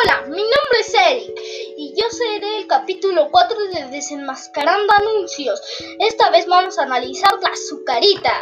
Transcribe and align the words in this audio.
Hola, 0.00 0.22
mi 0.28 0.42
nombre 0.42 0.80
es 0.80 0.94
Eric 0.94 1.40
y 1.76 1.92
yo 1.96 2.06
seré 2.10 2.58
el 2.58 2.66
capítulo 2.68 3.30
4 3.32 3.64
de 3.64 3.88
Desenmascarando 3.90 4.92
Anuncios. 4.96 5.60
Esta 5.98 6.30
vez 6.30 6.46
vamos 6.46 6.78
a 6.78 6.82
analizar 6.82 7.32
las 7.42 7.52
azucaritas. 7.52 8.32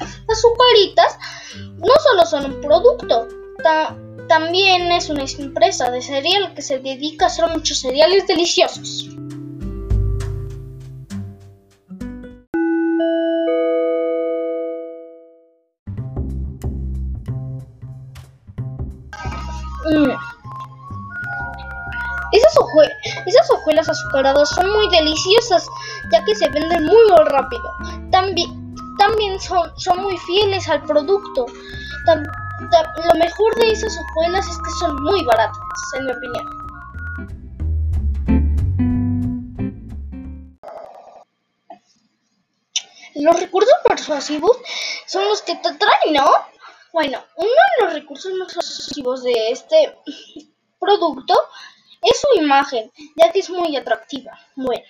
Las 0.00 0.24
azucaritas 0.28 1.18
no 1.78 1.94
solo 2.02 2.26
son 2.26 2.46
un 2.46 2.60
producto, 2.60 3.28
también 4.28 4.90
es 4.92 5.08
una 5.08 5.24
empresa 5.24 5.90
de 5.90 6.02
cereal 6.02 6.54
que 6.54 6.62
se 6.62 6.78
dedica 6.78 7.26
a 7.26 7.28
hacer 7.28 7.48
muchos 7.48 7.80
cereales 7.80 8.26
deliciosos. 8.26 9.08
Mm. 19.86 20.10
Esas, 22.32 23.50
hojuelas 23.50 23.88
azucaradas 23.88 24.48
son 24.50 24.70
muy 24.70 24.88
deliciosas 24.90 25.66
ya 26.12 26.24
que 26.24 26.34
se 26.34 26.48
venden 26.48 26.84
muy, 26.84 26.96
rápido. 27.26 27.62
También, 28.10 28.65
también 29.06 29.40
son, 29.40 29.78
son 29.78 30.02
muy 30.02 30.16
fieles 30.18 30.68
al 30.68 30.82
producto 30.82 31.46
lo 33.04 33.14
mejor 33.18 33.54
de 33.56 33.72
esas 33.72 33.98
hojuelas 33.98 34.48
es 34.48 34.58
que 34.58 34.70
son 34.78 35.02
muy 35.02 35.24
baratas, 35.24 35.58
en 35.98 36.06
mi 36.06 36.12
opinión. 36.12 36.46
Los 43.14 43.40
recursos 43.40 43.74
persuasivos 43.84 44.58
son 45.06 45.26
los 45.28 45.42
que 45.42 45.54
te 45.56 45.72
traen, 45.74 46.14
¿no? 46.14 46.30
Bueno, 46.92 47.22
uno 47.36 47.48
de 47.48 47.84
los 47.84 47.94
recursos 47.94 48.32
más 48.34 48.54
persuasivos 48.54 49.22
de 49.22 49.50
este 49.50 49.96
producto 50.78 51.34
es 52.02 52.20
su 52.20 52.40
imagen, 52.40 52.90
ya 53.16 53.32
que 53.32 53.40
es 53.40 53.50
muy 53.50 53.76
atractiva. 53.76 54.38
Bueno, 54.54 54.84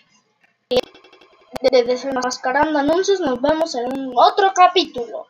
de 1.61 1.83
Desenmascarando 1.85 2.79
Anuncios 2.79 3.21
nos 3.21 3.41
vemos 3.41 3.75
en 3.75 4.13
otro 4.15 4.53
capítulo. 4.55 5.27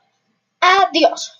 Adiós. 0.60 1.32